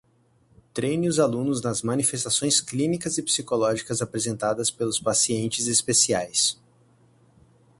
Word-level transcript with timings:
Treine 0.73 1.07
os 1.07 1.19
alunos 1.19 1.61
nas 1.61 1.83
manifestações 1.83 2.59
clínicas 2.59 3.19
e 3.19 3.21
psicológicas 3.21 4.01
apresentadas 4.01 4.71
pelos 4.71 4.99
pacientes 4.99 5.67
especiais. 5.67 6.57